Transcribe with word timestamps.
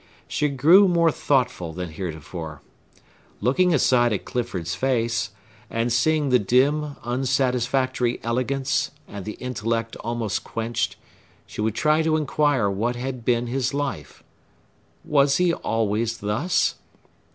She 0.27 0.49
grew 0.49 0.87
more 0.87 1.11
thoughtful 1.11 1.73
than 1.73 1.89
heretofore. 1.91 2.63
Looking 3.39 3.71
aside 3.71 4.11
at 4.11 4.25
Clifford's 4.25 4.73
face, 4.73 5.29
and 5.69 5.93
seeing 5.93 6.29
the 6.29 6.39
dim, 6.39 6.95
unsatisfactory 7.03 8.19
elegance 8.23 8.89
and 9.07 9.25
the 9.25 9.33
intellect 9.33 9.95
almost 9.97 10.43
quenched, 10.43 10.95
she 11.45 11.61
would 11.61 11.75
try 11.75 12.01
to 12.01 12.17
inquire 12.17 12.67
what 12.67 12.95
had 12.95 13.23
been 13.23 13.45
his 13.45 13.75
life. 13.75 14.23
Was 15.05 15.37
he 15.37 15.53
always 15.53 16.17
thus? 16.17 16.77